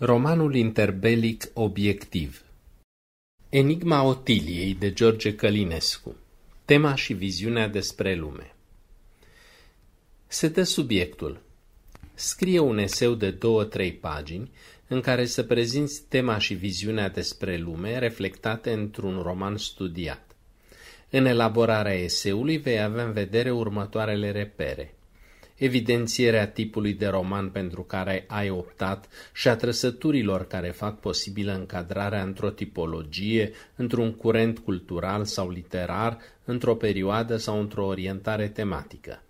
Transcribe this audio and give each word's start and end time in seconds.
Romanul 0.00 0.54
interbelic 0.54 1.44
obiectiv 1.54 2.42
Enigma 3.48 4.02
Otiliei 4.02 4.74
de 4.74 4.92
George 4.92 5.34
Călinescu 5.34 6.16
Tema 6.64 6.94
și 6.94 7.12
viziunea 7.12 7.68
despre 7.68 8.14
lume 8.14 8.54
Se 10.26 10.48
dă 10.48 10.62
subiectul. 10.62 11.40
Scrie 12.14 12.58
un 12.58 12.78
eseu 12.78 13.14
de 13.14 13.30
două-trei 13.30 13.92
pagini 13.92 14.50
în 14.88 15.00
care 15.00 15.26
să 15.26 15.42
prezinți 15.42 16.02
tema 16.08 16.38
și 16.38 16.54
viziunea 16.54 17.08
despre 17.08 17.56
lume 17.56 17.98
reflectate 17.98 18.72
într-un 18.72 19.22
roman 19.22 19.56
studiat. 19.56 20.36
În 21.10 21.24
elaborarea 21.24 21.94
eseului 21.94 22.56
vei 22.56 22.80
avea 22.80 23.04
în 23.04 23.12
vedere 23.12 23.50
următoarele 23.50 24.30
repere– 24.30 24.92
evidențierea 25.58 26.48
tipului 26.48 26.92
de 26.92 27.06
roman 27.06 27.48
pentru 27.48 27.82
care 27.82 28.24
ai 28.28 28.50
optat 28.50 29.08
și 29.32 29.48
a 29.48 29.56
trăsăturilor 29.56 30.46
care 30.46 30.70
fac 30.70 31.00
posibilă 31.00 31.52
încadrarea 31.54 32.22
într-o 32.22 32.50
tipologie, 32.50 33.50
într-un 33.76 34.12
curent 34.12 34.58
cultural 34.58 35.24
sau 35.24 35.50
literar, 35.50 36.18
într-o 36.44 36.74
perioadă 36.74 37.36
sau 37.36 37.60
într-o 37.60 37.86
orientare 37.86 38.48
tematică. 38.48 39.22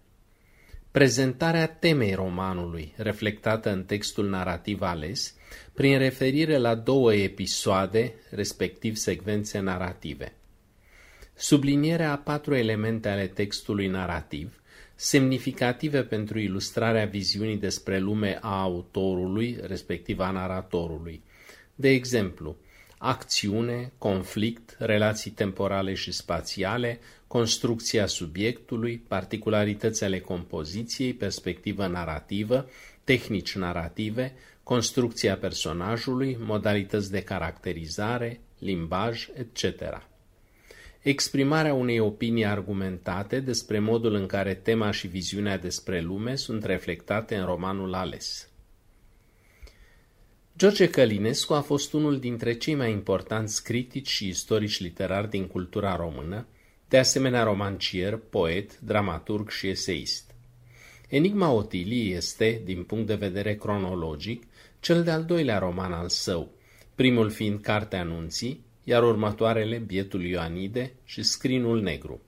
Prezentarea 0.91 1.67
temei 1.67 2.15
romanului, 2.15 2.93
reflectată 2.97 3.73
în 3.73 3.85
textul 3.85 4.29
narrativ 4.29 4.81
ales, 4.81 5.35
prin 5.73 5.99
referire 5.99 6.57
la 6.57 6.75
două 6.75 7.15
episoade, 7.15 8.15
respectiv 8.31 8.97
secvențe 8.97 9.59
narrative. 9.59 10.33
Sublinierea 11.35 12.13
a 12.13 12.17
patru 12.17 12.55
elemente 12.55 13.09
ale 13.09 13.27
textului 13.27 13.87
narrativ, 13.87 14.61
semnificative 15.01 16.03
pentru 16.03 16.39
ilustrarea 16.39 17.07
viziunii 17.07 17.57
despre 17.57 17.99
lume 17.99 18.39
a 18.41 18.61
autorului, 18.61 19.59
respectiv 19.63 20.19
a 20.21 20.31
naratorului. 20.31 21.23
De 21.75 21.89
exemplu, 21.89 22.57
acțiune, 22.99 23.93
conflict, 23.99 24.77
relații 24.79 25.31
temporale 25.31 25.95
și 25.95 26.13
spațiale, 26.13 26.99
construcția 27.27 28.07
subiectului, 28.07 28.99
particularități 29.09 30.05
ale 30.05 30.21
compoziției, 30.21 31.15
perspectivă 31.15 31.87
narrativă, 31.87 32.69
tehnici 33.05 33.55
narrative, 33.55 34.33
construcția 34.63 35.37
personajului, 35.37 36.37
modalități 36.41 37.11
de 37.11 37.23
caracterizare, 37.23 38.41
limbaj, 38.59 39.29
etc 39.35 40.07
exprimarea 41.09 41.75
unei 41.75 41.99
opinii 41.99 42.45
argumentate 42.45 43.41
despre 43.41 43.79
modul 43.79 44.15
în 44.15 44.27
care 44.27 44.55
tema 44.55 44.91
și 44.91 45.07
viziunea 45.07 45.59
despre 45.59 46.01
lume 46.01 46.35
sunt 46.35 46.65
reflectate 46.65 47.37
în 47.37 47.45
romanul 47.45 47.95
ales. 47.95 48.49
George 50.57 50.91
Călinescu 50.91 51.55
a 51.55 51.61
fost 51.61 51.93
unul 51.93 52.19
dintre 52.19 52.53
cei 52.53 52.75
mai 52.75 52.91
importanți 52.91 53.65
critici 53.65 54.09
și 54.09 54.29
istorici 54.29 54.81
literari 54.81 55.31
din 55.31 55.47
cultura 55.47 55.97
română, 55.97 56.47
de 56.89 56.99
asemenea 56.99 57.43
romancier, 57.43 58.17
poet, 58.17 58.81
dramaturg 58.81 59.51
și 59.51 59.69
eseist. 59.69 60.35
Enigma 61.09 61.51
Otilii 61.51 62.13
este, 62.13 62.61
din 62.65 62.83
punct 62.83 63.07
de 63.07 63.15
vedere 63.15 63.55
cronologic, 63.55 64.43
cel 64.81 65.03
de-al 65.03 65.25
doilea 65.25 65.59
roman 65.59 65.93
al 65.93 66.09
său, 66.09 66.51
primul 66.95 67.31
fiind 67.31 67.61
Cartea 67.61 68.01
Anunții, 68.01 68.67
iar 68.89 69.03
următoarele 69.03 69.77
Bietul 69.77 70.25
Ioanide 70.25 70.93
și 71.05 71.23
Scrinul 71.23 71.81
Negru. 71.81 72.21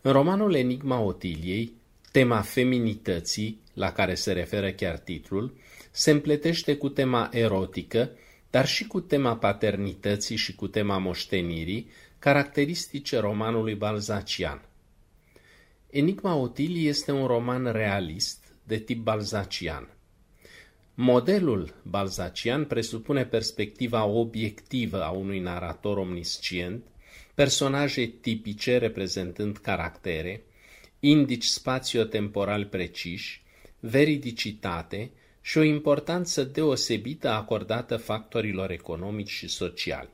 În 0.00 0.12
romanul 0.12 0.54
Enigma 0.54 1.00
Otiliei, 1.00 1.72
tema 2.12 2.40
feminității, 2.40 3.60
la 3.72 3.92
care 3.92 4.14
se 4.14 4.32
referă 4.32 4.70
chiar 4.70 4.98
titlul, 4.98 5.54
se 5.90 6.10
împletește 6.10 6.76
cu 6.76 6.88
tema 6.88 7.28
erotică, 7.32 8.10
dar 8.50 8.66
și 8.66 8.86
cu 8.86 9.00
tema 9.00 9.36
paternității 9.36 10.36
și 10.36 10.54
cu 10.54 10.66
tema 10.66 10.98
moștenirii, 10.98 11.88
caracteristice 12.18 13.18
romanului 13.18 13.74
balzacian. 13.74 14.62
Enigma 15.90 16.34
Otiliei 16.34 16.86
este 16.86 17.12
un 17.12 17.26
roman 17.26 17.72
realist, 17.72 18.54
de 18.62 18.78
tip 18.78 19.02
balzacian. 19.02 19.95
Modelul 20.98 21.74
balzacian 21.82 22.64
presupune 22.64 23.24
perspectiva 23.24 24.04
obiectivă 24.04 25.02
a 25.04 25.10
unui 25.10 25.38
narator 25.38 25.96
omniscient, 25.98 26.84
personaje 27.34 28.06
tipice 28.06 28.78
reprezentând 28.78 29.56
caractere, 29.56 30.42
indici 31.00 31.44
spațio-temporal 31.44 32.64
preciși, 32.64 33.42
veridicitate 33.80 35.10
și 35.40 35.58
o 35.58 35.62
importanță 35.62 36.44
deosebită 36.44 37.28
acordată 37.28 37.96
factorilor 37.96 38.70
economici 38.70 39.30
și 39.30 39.48
sociali. 39.48 40.08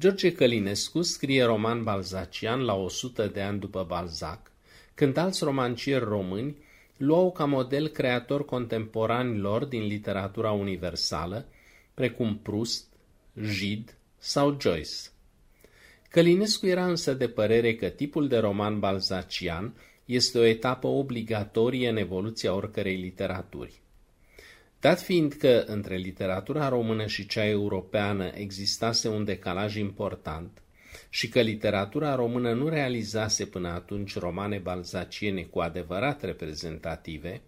George 0.00 0.32
Călinescu 0.32 1.02
scrie 1.02 1.42
roman 1.42 1.82
balzacian 1.82 2.60
la 2.60 2.74
100 2.74 3.26
de 3.26 3.40
ani 3.40 3.58
după 3.58 3.84
Balzac, 3.88 4.50
când 4.94 5.16
alți 5.16 5.44
romancieri 5.44 6.04
români 6.04 6.56
luau 6.96 7.32
ca 7.32 7.44
model 7.44 7.88
creatori 7.88 8.44
contemporani 8.44 9.38
lor 9.38 9.64
din 9.64 9.86
literatura 9.86 10.50
universală, 10.50 11.46
precum 11.94 12.38
Proust, 12.38 12.86
Gide 13.42 13.96
sau 14.18 14.56
Joyce. 14.60 14.92
Călinescu 16.10 16.66
era 16.66 16.86
însă 16.86 17.14
de 17.14 17.28
părere 17.28 17.74
că 17.74 17.88
tipul 17.88 18.28
de 18.28 18.38
roman 18.38 18.78
balzacian 18.78 19.74
este 20.04 20.38
o 20.38 20.44
etapă 20.44 20.86
obligatorie 20.86 21.88
în 21.88 21.96
evoluția 21.96 22.54
oricărei 22.54 22.96
literaturi. 22.96 23.82
Dat 24.80 25.00
fiind 25.00 25.32
că 25.32 25.64
între 25.66 25.96
literatura 25.96 26.68
română 26.68 27.06
și 27.06 27.26
cea 27.26 27.46
europeană 27.46 28.30
existase 28.34 29.08
un 29.08 29.24
decalaj 29.24 29.76
important, 29.76 30.62
și 31.08 31.28
că 31.28 31.40
literatura 31.40 32.14
română 32.14 32.52
nu 32.52 32.68
realizase 32.68 33.44
până 33.44 33.68
atunci 33.68 34.18
romane 34.18 34.58
balzaciene 34.58 35.42
cu 35.42 35.60
adevărat 35.60 36.22
reprezentative, 36.22 37.42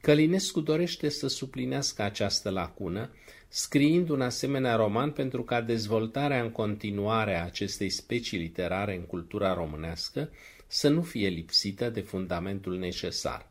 Călinescu 0.00 0.60
dorește 0.60 1.08
să 1.08 1.26
suplinească 1.26 2.02
această 2.02 2.50
lacună, 2.50 3.10
scriind 3.48 4.08
un 4.08 4.20
asemenea 4.20 4.76
roman 4.76 5.10
pentru 5.10 5.42
ca 5.42 5.60
dezvoltarea 5.60 6.42
în 6.42 6.50
continuare 6.50 7.36
a 7.36 7.44
acestei 7.44 7.90
specii 7.90 8.38
literare 8.38 8.94
în 8.94 9.02
cultura 9.02 9.54
românească 9.54 10.30
să 10.66 10.88
nu 10.88 11.02
fie 11.02 11.28
lipsită 11.28 11.90
de 11.90 12.00
fundamentul 12.00 12.78
necesar. 12.78 13.48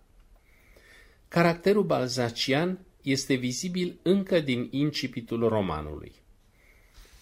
Caracterul 1.27 1.83
balzacian 1.83 2.79
este 3.01 3.33
vizibil 3.33 3.99
încă 4.01 4.39
din 4.39 4.67
incipitul 4.71 5.47
romanului. 5.47 6.11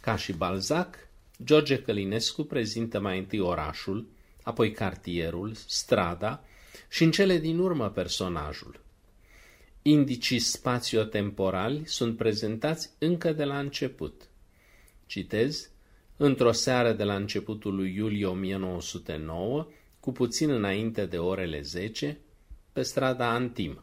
Ca 0.01 0.16
și 0.16 0.34
Balzac, 0.34 1.07
George 1.44 1.81
Călinescu 1.81 2.44
prezintă 2.44 3.00
mai 3.00 3.18
întâi 3.18 3.40
orașul, 3.40 4.08
apoi 4.44 4.72
cartierul, 4.72 5.54
strada 5.54 6.44
și 6.90 7.04
în 7.04 7.12
cele 7.12 7.38
din 7.38 7.59
urmă 7.59 7.90
personajul. 7.90 8.80
Indicii 9.81 10.40
spațiotemporali 10.40 11.81
sunt 11.86 12.18
prezentați 12.18 12.90
încă 12.98 13.34
de 13.34 13.44
la 13.44 13.59
început. 13.59 14.30
Citez, 15.06 15.70
într-o 16.18 16.52
seară 16.52 16.94
de 16.94 17.04
la 17.04 17.16
începutul 17.16 17.75
lui 17.75 17.96
iulie 17.96 18.25
1909, 18.25 19.68
cu 20.00 20.12
puțin 20.12 20.50
înainte 20.50 21.06
de 21.06 21.18
orele 21.18 21.62
10, 21.62 22.20
pe 22.72 22.81
strada 22.81 23.30
Antim. 23.30 23.83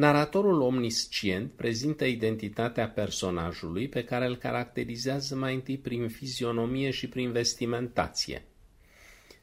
Naratorul 0.00 0.60
omniscient 0.60 1.52
prezintă 1.52 2.04
identitatea 2.04 2.88
personajului 2.88 3.88
pe 3.88 4.04
care 4.04 4.26
îl 4.26 4.36
caracterizează 4.36 5.36
mai 5.36 5.54
întâi 5.54 5.78
prin 5.78 6.08
fizionomie 6.08 6.90
și 6.90 7.08
prin 7.08 7.32
vestimentație. 7.32 8.44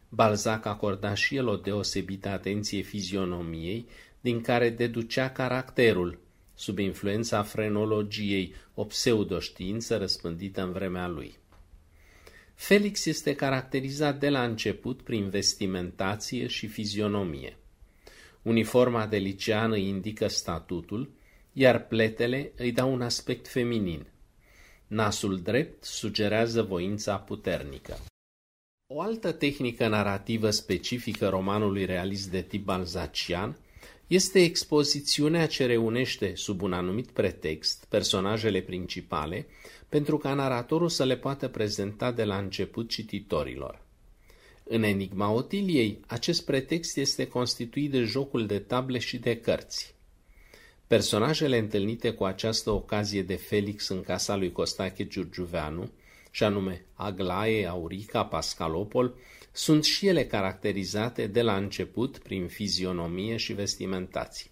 Balzac 0.10 0.66
acorda 0.66 1.14
și 1.14 1.36
el 1.36 1.48
o 1.48 1.56
deosebită 1.56 2.30
atenție 2.30 2.82
fizionomiei, 2.82 3.88
din 4.22 4.42
care 4.42 4.70
deducea 4.70 5.30
caracterul, 5.30 6.20
sub 6.56 6.78
influența 6.78 7.44
frenologiei, 7.44 8.54
o 8.74 8.84
pseudoștiință 8.84 9.98
răspândită 9.98 10.62
în 10.64 10.72
vremea 10.72 11.08
lui. 11.08 11.38
Felix 12.54 13.06
este 13.06 13.36
caracterizat 13.36 14.20
de 14.20 14.30
la 14.30 14.44
început 14.44 15.02
prin 15.02 15.30
vestimentație 15.30 16.48
și 16.48 16.68
fizionomie. 16.68 17.58
Uniforma 18.48 19.06
de 19.06 19.18
licean 19.18 19.72
îi 19.72 19.88
indică 19.88 20.28
statutul, 20.28 21.10
iar 21.54 21.88
pletele 21.88 22.52
îi 22.56 22.72
dau 22.72 22.94
un 22.94 23.02
aspect 23.02 23.48
feminin. 23.48 24.06
Nasul 24.88 25.40
drept 25.40 25.84
sugerează 25.84 26.62
voința 26.62 27.18
puternică. 27.18 27.98
O 28.94 29.02
altă 29.02 29.32
tehnică 29.32 29.88
narrativă 29.88 30.50
specifică 30.50 31.30
romanului 31.30 31.86
realist 31.86 32.32
de 32.32 32.42
tip 32.42 32.64
balzacian 32.64 33.58
este 34.08 34.40
expozițiunea 34.40 35.48
ce 35.48 35.66
reunește 35.66 36.36
sub 36.36 36.62
un 36.62 36.74
anumit 36.74 37.10
pretext 37.10 37.86
personajele 37.90 38.62
principale 38.62 39.46
pentru 39.90 40.18
ca 40.18 40.34
naratorul 40.34 40.90
să 40.90 41.06
le 41.06 41.18
poată 41.18 41.48
prezenta 41.48 42.12
de 42.12 42.24
la 42.24 42.38
început 42.38 42.90
cititorilor. 42.90 43.87
În 44.70 44.84
Enigma 44.84 45.32
Otiliei, 45.32 46.00
acest 46.08 46.46
pretext 46.46 46.98
este 46.98 47.28
constituit 47.28 47.92
de 47.92 48.02
jocul 48.02 48.46
de 48.46 48.60
table 48.60 49.00
și 49.00 49.18
de 49.18 49.38
cărți. 49.38 49.96
Personajele 50.88 51.58
întâlnite 51.58 52.12
cu 52.12 52.24
această 52.24 52.70
ocazie 52.70 53.22
de 53.22 53.36
Felix 53.36 53.88
în 53.88 54.02
casa 54.02 54.36
lui 54.36 54.52
Costache 54.52 55.08
Giurgiuveanu, 55.08 55.90
și 56.32 56.44
anume 56.44 56.86
Aglaie, 56.94 57.68
Aurica, 57.68 58.26
Pascalopol, 58.26 59.16
sunt 59.52 59.84
și 59.84 60.08
ele 60.08 60.26
caracterizate 60.26 61.28
de 61.28 61.42
la 61.42 61.56
început 61.56 62.18
prin 62.18 62.48
fizionomie 62.48 63.38
și 63.38 63.54
vestimentație. 63.54 64.52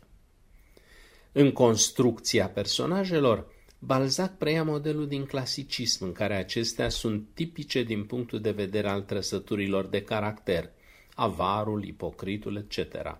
În 1.31 1.51
construcția 1.51 2.49
personajelor, 2.49 3.53
Balzac 3.85 4.37
preia 4.37 4.63
modelul 4.63 5.07
din 5.07 5.25
clasicism, 5.25 6.03
în 6.03 6.11
care 6.11 6.35
acestea 6.35 6.89
sunt 6.89 7.27
tipice 7.33 7.83
din 7.83 8.03
punctul 8.03 8.41
de 8.41 8.51
vedere 8.51 8.89
al 8.89 9.01
trăsăturilor 9.01 9.85
de 9.85 10.01
caracter, 10.01 10.69
avarul, 11.15 11.83
ipocritul, 11.83 12.55
etc. 12.55 13.17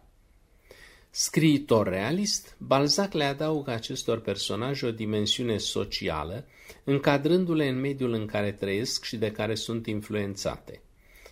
Scriitor 1.10 1.88
realist, 1.88 2.56
Balzac 2.60 3.14
le 3.14 3.24
adaugă 3.24 3.72
acestor 3.72 4.20
personaje 4.20 4.86
o 4.86 4.92
dimensiune 4.92 5.58
socială, 5.58 6.46
încadrându-le 6.84 7.68
în 7.68 7.80
mediul 7.80 8.14
în 8.14 8.26
care 8.26 8.52
trăiesc 8.52 9.04
și 9.04 9.18
de 9.18 9.32
care 9.32 9.56
sunt 9.56 9.88
influențate. 9.88 10.82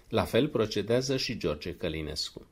La 0.09 0.23
fel 0.23 0.47
procedează 0.47 1.17
și 1.17 1.37
George 1.37 1.75
Călinescu. 1.75 2.47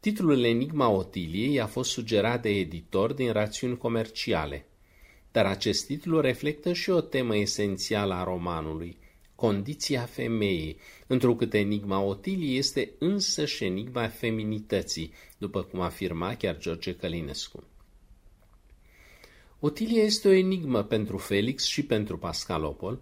Titlul 0.00 0.44
Enigma 0.44 0.88
Otiliei 0.88 1.60
a 1.60 1.66
fost 1.66 1.90
sugerat 1.90 2.42
de 2.42 2.48
editor 2.48 3.12
din 3.12 3.32
rațiuni 3.32 3.78
comerciale, 3.78 4.66
dar 5.32 5.46
acest 5.46 5.86
titlu 5.86 6.20
reflectă 6.20 6.72
și 6.72 6.90
o 6.90 7.00
temă 7.00 7.36
esențială 7.36 8.14
a 8.14 8.24
romanului, 8.24 8.96
condiția 9.34 10.02
femeii, 10.02 10.76
întrucât 11.06 11.54
enigma 11.54 12.00
Otiliei 12.00 12.56
este 12.56 12.92
însă 12.98 13.44
și 13.44 13.64
enigma 13.64 14.08
feminității, 14.08 15.12
după 15.38 15.62
cum 15.62 15.80
afirma 15.80 16.34
chiar 16.34 16.58
George 16.58 16.94
Călinescu. 16.94 17.64
Otilia 19.60 20.02
este 20.02 20.28
o 20.28 20.32
enigmă 20.32 20.82
pentru 20.82 21.16
Felix 21.16 21.64
și 21.66 21.84
pentru 21.84 22.18
Pascalopol, 22.18 23.00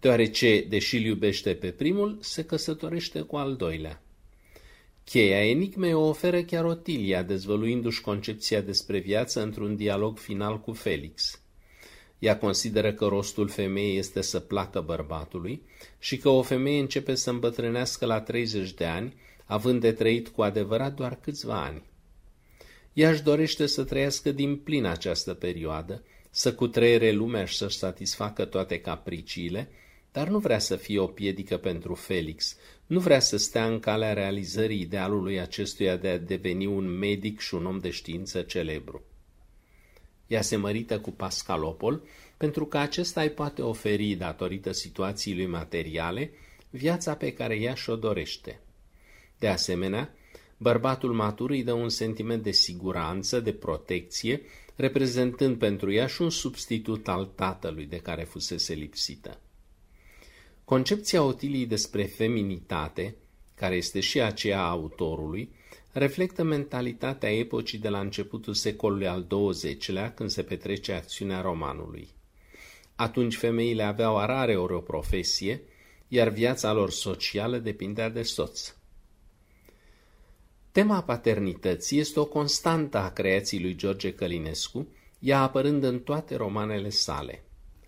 deoarece, 0.00 0.66
deși 0.68 0.96
îl 0.96 1.02
iubește 1.02 1.54
pe 1.54 1.70
primul, 1.70 2.18
se 2.20 2.44
căsătorește 2.44 3.20
cu 3.20 3.36
al 3.36 3.56
doilea. 3.56 4.02
Cheia 5.04 5.48
enigmei 5.48 5.92
o 5.92 6.08
oferă 6.08 6.42
chiar 6.42 6.64
Otilia, 6.64 7.22
dezvăluindu-și 7.22 8.00
concepția 8.00 8.60
despre 8.60 8.98
viață 8.98 9.42
într-un 9.42 9.76
dialog 9.76 10.18
final 10.18 10.60
cu 10.60 10.72
Felix. 10.72 11.42
Ea 12.18 12.38
consideră 12.38 12.92
că 12.92 13.06
rostul 13.06 13.48
femeii 13.48 13.98
este 13.98 14.20
să 14.20 14.38
placă 14.38 14.80
bărbatului 14.80 15.62
și 15.98 16.16
că 16.16 16.28
o 16.28 16.42
femeie 16.42 16.80
începe 16.80 17.14
să 17.14 17.30
îmbătrânească 17.30 18.06
la 18.06 18.20
30 18.20 18.72
de 18.72 18.84
ani, 18.84 19.14
având 19.44 19.80
de 19.80 19.92
trăit 19.92 20.28
cu 20.28 20.42
adevărat 20.42 20.94
doar 20.94 21.18
câțiva 21.20 21.64
ani. 21.64 21.82
Ea 22.92 23.10
își 23.10 23.22
dorește 23.22 23.66
să 23.66 23.84
trăiască 23.84 24.32
din 24.32 24.56
plin 24.56 24.84
această 24.84 25.34
perioadă, 25.34 26.02
să 26.30 26.54
cutreiere 26.54 27.10
lumea 27.10 27.44
și 27.44 27.56
să-și 27.56 27.76
satisfacă 27.76 28.44
toate 28.44 28.80
capriciile, 28.80 29.70
dar 30.12 30.28
nu 30.28 30.38
vrea 30.38 30.58
să 30.58 30.76
fie 30.76 30.98
o 30.98 31.06
piedică 31.06 31.56
pentru 31.56 31.94
Felix, 31.94 32.56
nu 32.86 33.00
vrea 33.00 33.20
să 33.20 33.36
stea 33.36 33.66
în 33.66 33.80
calea 33.80 34.12
realizării 34.12 34.80
idealului 34.80 35.40
acestuia 35.40 35.96
de 35.96 36.08
a 36.08 36.18
deveni 36.18 36.66
un 36.66 36.98
medic 36.98 37.40
și 37.40 37.54
un 37.54 37.66
om 37.66 37.78
de 37.78 37.90
știință 37.90 38.42
celebru. 38.42 39.02
Ea 40.28 40.42
se 40.42 40.56
mărită 40.56 41.00
cu 41.00 41.10
Pascalopol 41.10 42.02
pentru 42.36 42.66
că 42.66 42.78
acesta 42.78 43.20
îi 43.20 43.30
poate 43.30 43.62
oferi, 43.62 44.14
datorită 44.14 44.72
situației 44.72 45.36
lui 45.36 45.46
materiale, 45.46 46.30
viața 46.70 47.14
pe 47.14 47.32
care 47.32 47.54
ea 47.54 47.74
și-o 47.74 47.96
dorește. 47.96 48.60
De 49.38 49.48
asemenea, 49.48 50.14
bărbatul 50.56 51.12
matur 51.12 51.50
îi 51.50 51.62
dă 51.62 51.72
un 51.72 51.88
sentiment 51.88 52.42
de 52.42 52.50
siguranță, 52.50 53.40
de 53.40 53.52
protecție, 53.52 54.42
reprezentând 54.76 55.58
pentru 55.58 55.92
ea 55.92 56.06
și 56.06 56.22
un 56.22 56.30
substitut 56.30 57.08
al 57.08 57.24
tatălui 57.24 57.86
de 57.86 57.96
care 57.96 58.22
fusese 58.22 58.74
lipsită. 58.74 59.40
Concepția 60.64 61.22
Otiliei 61.22 61.66
despre 61.66 62.04
feminitate, 62.04 63.14
care 63.54 63.76
este 63.76 64.00
și 64.00 64.20
aceea 64.20 64.60
a 64.60 64.70
autorului, 64.70 65.50
reflectă 65.92 66.42
mentalitatea 66.42 67.36
epocii 67.36 67.78
de 67.78 67.88
la 67.88 68.00
începutul 68.00 68.54
secolului 68.54 69.06
al 69.06 69.26
XX-lea, 69.26 70.12
când 70.12 70.30
se 70.30 70.42
petrece 70.42 70.92
acțiunea 70.92 71.40
romanului. 71.40 72.08
Atunci 72.96 73.36
femeile 73.36 73.82
aveau 73.82 74.18
rare 74.26 74.56
ori 74.56 74.72
o 74.72 74.80
profesie, 74.80 75.62
iar 76.08 76.28
viața 76.28 76.72
lor 76.72 76.90
socială 76.90 77.58
depindea 77.58 78.08
de 78.08 78.22
soț. 78.22 78.74
Tema 80.72 81.02
paternității 81.02 81.98
este 81.98 82.20
o 82.20 82.24
constantă 82.24 82.98
a 82.98 83.10
creației 83.10 83.60
lui 83.60 83.76
George 83.76 84.12
Călinescu, 84.12 84.88
ea 85.18 85.40
apărând 85.42 85.82
în 85.82 86.00
toate 86.00 86.36
romanele 86.36 86.88
sale. 86.88 87.42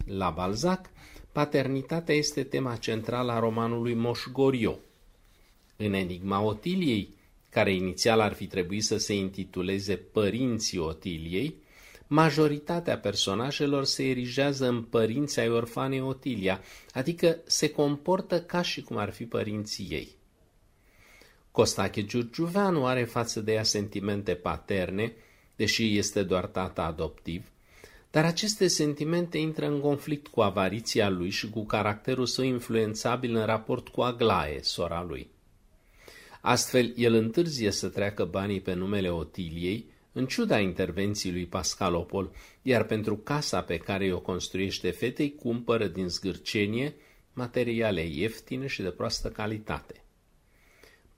La 0.07 0.31
Balzac, 0.31 0.91
paternitatea 1.33 2.15
este 2.15 2.43
tema 2.43 2.77
centrală 2.77 3.33
a 3.33 3.39
romanului 3.39 3.95
Moș 3.95 4.21
Goriot. 4.33 4.79
În 5.77 5.93
Enigma 5.93 6.41
Otiliei, 6.41 7.15
care 7.51 7.75
inițial 7.75 8.21
ar 8.21 8.33
fi 8.33 8.47
trebuit 8.47 8.83
să 8.83 8.97
se 8.97 9.15
intituleze 9.15 9.97
Părinții 9.97 10.79
Otiliei, 10.79 11.55
majoritatea 12.07 12.99
personajelor 12.99 13.85
se 13.85 14.09
erigează 14.09 14.69
în 14.69 14.83
părinții 14.83 15.41
ai 15.41 15.49
orfanei 15.49 16.01
Otilia, 16.01 16.61
adică 16.93 17.39
se 17.47 17.71
comportă 17.71 18.43
ca 18.43 18.63
și 18.63 18.83
cum 18.83 18.97
ar 18.97 19.11
fi 19.11 19.25
părinții 19.25 19.87
ei. 19.91 20.09
Costache 21.51 22.05
Giurgiuveanu 22.05 22.87
are 22.87 23.05
față 23.05 23.41
de 23.41 23.53
ea 23.53 23.63
sentimente 23.63 24.35
paterne, 24.35 25.13
deși 25.57 25.99
este 25.99 26.23
doar 26.23 26.47
tata 26.47 26.83
adoptiv, 26.83 27.47
dar 28.11 28.25
aceste 28.25 28.67
sentimente 28.67 29.39
intră 29.39 29.67
în 29.67 29.81
conflict 29.81 30.27
cu 30.27 30.41
avariția 30.41 31.09
lui 31.09 31.31
și 31.31 31.51
cu 31.51 31.65
caracterul 31.65 32.27
său 32.27 32.45
influențabil 32.45 33.35
în 33.35 33.45
raport 33.45 33.89
cu 33.89 34.01
Aglae, 34.01 34.63
sora 34.63 35.03
lui. 35.09 35.31
Astfel, 36.41 36.93
el 36.97 37.15
întârzie 37.15 37.71
să 37.71 37.89
treacă 37.89 38.25
banii 38.25 38.61
pe 38.61 38.73
numele 38.73 39.11
Otiliei, 39.11 39.91
în 40.13 40.27
ciuda 40.27 40.59
intervenției 40.59 41.33
lui 41.33 41.47
Pascalopol, 41.47 42.33
iar 42.63 42.85
pentru 42.85 43.17
casa 43.17 43.63
pe 43.63 43.77
care 43.77 44.13
o 44.13 44.21
construiește 44.21 44.91
fetei, 44.91 45.35
cumpără 45.35 45.87
din 45.87 46.09
zgârcenie 46.09 46.95
materiale 47.33 48.03
ieftine 48.07 48.67
și 48.67 48.83
de 48.83 48.91
proastă 48.91 49.29
calitate. 49.29 50.05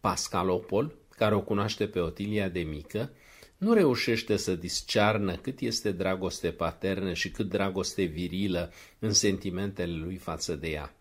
Pascalopol, 0.01 0.95
care 1.11 1.35
o 1.35 1.41
cunoaște 1.41 1.87
pe 1.87 2.01
Otilia 2.01 2.49
de 2.49 2.61
mică, 2.61 3.11
nu 3.57 3.73
reușește 3.73 4.37
să 4.37 4.55
discearnă 4.55 5.37
cât 5.37 5.61
este 5.61 5.93
dragoste 5.93 6.51
paternă 6.51 7.13
și 7.13 7.31
cât 7.31 7.49
dragoste 7.49 8.03
virilă 8.03 8.73
în 8.99 9.13
sentimentele 9.13 9.93
lui 9.93 10.17
față 10.17 10.55
de 10.57 10.69
ea. 10.69 10.95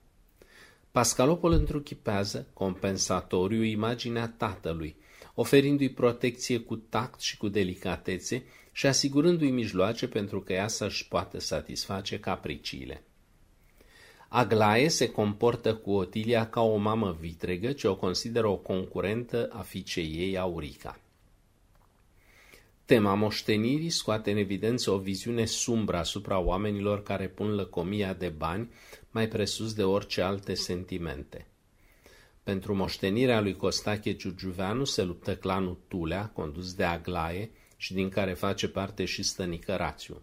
Pascalopol 0.91 1.51
întruchipează, 1.51 2.47
compensatoriu, 2.53 3.63
imaginea 3.63 4.33
tatălui, 4.37 4.95
oferindu-i 5.35 5.89
protecție 5.89 6.59
cu 6.59 6.75
tact 6.75 7.21
și 7.21 7.37
cu 7.37 7.47
delicatețe 7.47 8.43
și 8.71 8.87
asigurându-i 8.87 9.49
mijloace 9.49 10.07
pentru 10.07 10.41
că 10.41 10.53
ea 10.53 10.67
să-și 10.67 11.07
poată 11.07 11.39
satisface 11.39 12.19
capriciile. 12.19 13.03
Aglaie 14.27 14.89
se 14.89 15.09
comportă 15.09 15.75
cu 15.75 15.91
Otilia 15.91 16.49
ca 16.49 16.61
o 16.61 16.75
mamă 16.75 17.17
vitregă 17.19 17.71
ce 17.71 17.87
o 17.87 17.95
consideră 17.95 18.47
o 18.47 18.55
concurentă 18.55 19.49
a 19.53 19.61
fiicei 19.61 20.13
ei 20.15 20.37
Aurica. 20.37 20.99
Tema 22.85 23.13
moștenirii 23.13 23.89
scoate 23.89 24.31
în 24.31 24.37
evidență 24.37 24.91
o 24.91 24.97
viziune 24.97 25.45
sumbră 25.45 25.97
asupra 25.97 26.39
oamenilor 26.39 27.03
care 27.03 27.27
pun 27.27 27.55
lăcomia 27.55 28.13
de 28.13 28.29
bani 28.29 28.59
mai 28.63 29.00
presus 29.27 29.73
de 29.73 29.83
orice 29.83 30.21
alte 30.21 30.53
sentimente. 30.53 31.47
Pentru 32.43 32.75
moștenirea 32.75 33.41
lui 33.41 33.55
Costache 33.55 34.15
Giurgiuveanu 34.15 34.83
se 34.83 35.03
luptă 35.03 35.35
clanul 35.35 35.77
Tulea, 35.87 36.31
condus 36.33 36.73
de 36.73 36.83
Aglaie 36.83 37.51
și 37.77 37.93
din 37.93 38.09
care 38.09 38.33
face 38.33 38.67
parte 38.67 39.05
și 39.05 39.23
stănică 39.23 39.75
Rațiu. 39.75 40.21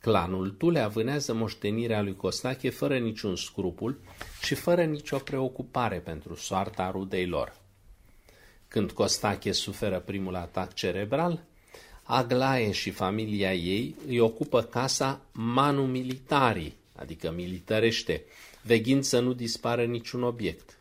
Clanul 0.00 0.50
Tulea 0.50 0.88
vânează 0.88 1.34
moștenirea 1.34 2.02
lui 2.02 2.16
Costache 2.16 2.70
fără 2.70 2.98
niciun 2.98 3.36
scrupul 3.36 4.00
și 4.42 4.54
fără 4.54 4.84
nicio 4.84 5.18
preocupare 5.18 5.98
pentru 5.98 6.34
soarta 6.34 6.90
rudei 6.90 7.26
lor. 7.26 7.56
Când 8.68 8.90
Costache 8.90 9.52
suferă 9.52 10.00
primul 10.00 10.34
atac 10.34 10.74
cerebral, 10.74 11.44
Aglaie 12.02 12.70
și 12.70 12.90
familia 12.90 13.54
ei 13.54 13.94
îi 14.06 14.18
ocupă 14.18 14.62
casa 14.62 15.20
Manu 15.32 15.86
Militarii, 15.86 16.76
adică 16.98 17.30
militărește, 17.30 18.24
veghind 18.62 19.02
să 19.02 19.20
nu 19.20 19.32
dispară 19.32 19.84
niciun 19.84 20.22
obiect. 20.22 20.78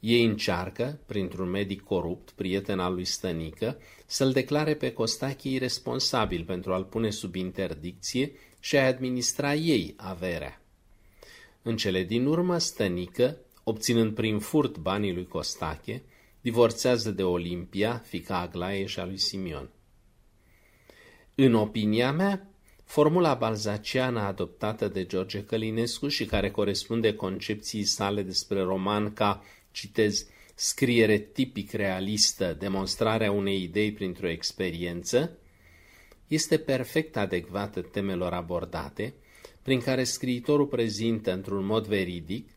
Ei 0.00 0.24
încearcă, 0.24 0.98
printr-un 1.06 1.48
medic 1.48 1.82
corupt, 1.82 2.30
prieten 2.30 2.78
al 2.78 2.94
lui 2.94 3.04
Stănică, 3.04 3.78
să-l 4.06 4.32
declare 4.32 4.74
pe 4.74 4.92
Costache 4.92 5.58
responsabil 5.58 6.44
pentru 6.44 6.72
a-l 6.72 6.84
pune 6.84 7.10
sub 7.10 7.34
interdicție 7.34 8.32
și 8.60 8.76
a 8.76 8.86
administra 8.86 9.54
ei 9.54 9.94
averea. 9.96 10.62
În 11.62 11.76
cele 11.76 12.02
din 12.02 12.26
urmă, 12.26 12.58
Stănică, 12.58 13.36
obținând 13.64 14.14
prin 14.14 14.38
furt 14.38 14.78
banii 14.78 15.14
lui 15.14 15.26
Costache, 15.26 16.02
divorțează 16.40 17.10
de 17.10 17.22
Olimpia, 17.22 18.02
fica 18.06 18.38
Aglaie 18.38 18.86
și 18.86 19.00
a 19.00 19.04
lui 19.04 19.18
Simion. 19.18 19.70
În 21.34 21.54
opinia 21.54 22.12
mea, 22.12 22.51
formula 22.92 23.34
balzaciană 23.34 24.20
adoptată 24.20 24.88
de 24.88 25.04
George 25.04 25.44
Călinescu 25.44 26.08
și 26.08 26.24
care 26.24 26.50
corespunde 26.50 27.14
concepției 27.14 27.84
sale 27.84 28.22
despre 28.22 28.60
roman 28.60 29.12
ca, 29.12 29.42
citez, 29.70 30.26
scriere 30.54 31.18
tipic 31.18 31.72
realistă, 31.72 32.56
demonstrarea 32.58 33.30
unei 33.30 33.62
idei 33.62 33.92
printr-o 33.92 34.28
experiență, 34.28 35.38
este 36.26 36.58
perfect 36.58 37.16
adecvată 37.16 37.80
temelor 37.80 38.32
abordate, 38.32 39.14
prin 39.62 39.80
care 39.80 40.04
scriitorul 40.04 40.66
prezintă 40.66 41.32
într-un 41.32 41.64
mod 41.64 41.86
veridic 41.86 42.48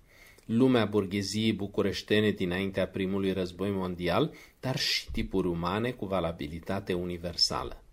lumea 0.45 0.85
burgheziei 0.85 1.53
bucureștene 1.53 2.31
dinaintea 2.31 2.87
primului 2.87 3.31
război 3.31 3.69
mondial, 3.69 4.33
dar 4.59 4.77
și 4.77 5.11
tipuri 5.11 5.47
umane 5.47 5.91
cu 5.91 6.05
valabilitate 6.05 6.93
universală. 6.93 7.83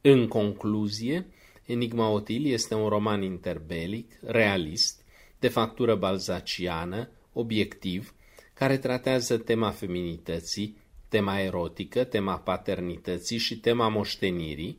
În 0.00 0.28
concluzie, 0.28 1.26
Enigma 1.66 2.08
Otil 2.08 2.46
este 2.46 2.74
un 2.74 2.88
roman 2.88 3.22
interbelic, 3.22 4.12
realist, 4.20 5.02
de 5.38 5.48
factură 5.48 5.94
balzaciană, 5.94 7.08
obiectiv, 7.32 8.14
care 8.54 8.78
tratează 8.78 9.38
tema 9.38 9.70
feminității, 9.70 10.76
tema 11.08 11.40
erotică, 11.40 12.04
tema 12.04 12.38
paternității 12.38 13.38
și 13.38 13.58
tema 13.58 13.88
moștenirii, 13.88 14.78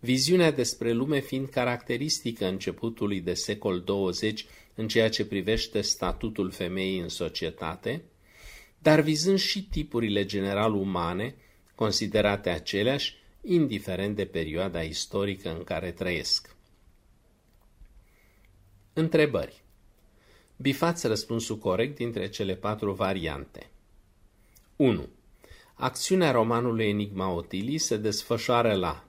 viziunea 0.00 0.50
despre 0.50 0.92
lume 0.92 1.20
fiind 1.20 1.48
caracteristică 1.48 2.46
începutului 2.46 3.20
de 3.20 3.34
secol 3.34 3.80
20 3.80 4.46
în 4.74 4.88
ceea 4.88 5.08
ce 5.08 5.26
privește 5.26 5.80
statutul 5.80 6.50
femeii 6.50 6.98
în 6.98 7.08
societate, 7.08 8.02
dar 8.78 9.00
vizând 9.00 9.38
și 9.38 9.62
tipurile 9.62 10.24
general 10.24 10.74
umane, 10.74 11.34
considerate 11.74 12.50
aceleași, 12.50 13.16
indiferent 13.44 14.16
de 14.16 14.26
perioada 14.26 14.82
istorică 14.82 15.56
în 15.56 15.64
care 15.64 15.92
trăiesc. 15.92 16.56
Întrebări 18.92 19.62
Bifați 20.56 21.06
răspunsul 21.06 21.58
corect 21.58 21.96
dintre 21.96 22.28
cele 22.28 22.56
patru 22.56 22.92
variante. 22.92 23.70
1. 24.76 25.08
Acțiunea 25.74 26.30
romanului 26.30 26.88
Enigma 26.88 27.28
Otilii 27.28 27.78
se 27.78 27.96
desfășoară 27.96 28.74
la 28.74 29.04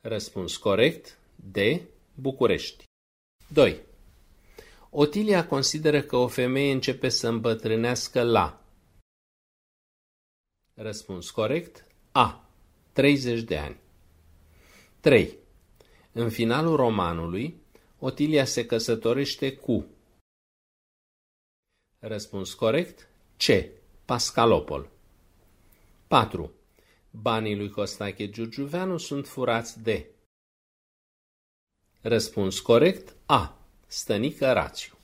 Răspuns 0.00 0.56
corect 0.56 1.18
D. 1.34 1.56
București 2.14 2.84
2. 3.52 3.80
Otilia 4.90 5.46
consideră 5.46 6.02
că 6.02 6.16
o 6.16 6.28
femeie 6.28 6.72
începe 6.72 7.08
să 7.08 7.28
îmbătrânească 7.28 8.22
la 8.22 8.64
Răspuns 10.74 11.30
corect 11.30 11.86
A. 12.18 12.48
30 12.92 13.40
de 13.42 13.58
ani 13.58 13.76
3. 15.00 15.38
În 16.12 16.30
finalul 16.30 16.76
romanului, 16.76 17.60
Otilia 17.98 18.44
se 18.44 18.66
căsătorește 18.66 19.56
cu 19.56 19.86
Răspuns 21.98 22.54
corect 22.54 23.08
C. 23.36 23.44
Pascalopol 24.04 24.90
4. 26.06 26.52
Banii 27.10 27.56
lui 27.56 27.70
Costache 27.70 28.30
Giurgiuveanu 28.30 28.98
sunt 28.98 29.26
furați 29.26 29.82
de 29.82 30.10
Răspuns 32.00 32.60
corect 32.60 33.16
A. 33.26 33.58
Stănică 33.86 34.52
Rațiu 34.52 34.95